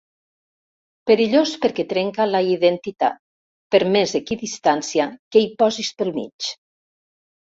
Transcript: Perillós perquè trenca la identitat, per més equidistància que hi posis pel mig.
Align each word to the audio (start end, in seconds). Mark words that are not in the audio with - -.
Perillós 1.09 1.49
perquè 1.65 1.83
trenca 1.91 2.25
la 2.29 2.39
identitat, 2.53 3.19
per 3.75 3.81
més 3.97 4.13
equidistància 4.21 5.07
que 5.37 5.45
hi 5.45 5.53
posis 5.61 5.93
pel 6.01 6.11
mig. 6.17 6.49